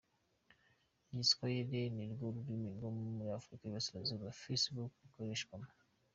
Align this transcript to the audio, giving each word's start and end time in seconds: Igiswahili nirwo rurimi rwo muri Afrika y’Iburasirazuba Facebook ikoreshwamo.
Igiswahili 1.11 1.79
nirwo 1.95 2.25
rurimi 2.35 2.67
rwo 2.75 2.89
muri 3.17 3.29
Afrika 3.39 3.61
y’Iburasirazuba 3.63 4.37
Facebook 4.41 4.91
ikoreshwamo. 5.07 5.69